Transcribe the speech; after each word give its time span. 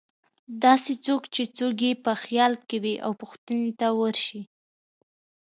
داسې 0.63 0.93
څوک 1.05 1.21
چې 1.33 1.43
څوک 1.57 1.75
یې 1.85 1.91
په 2.05 2.11
خیال 2.23 2.53
کې 2.67 2.77
وې 2.83 2.95
او 3.05 3.11
پوښتنې 3.21 3.71
ته 3.79 3.87
ورشي. 3.99 4.41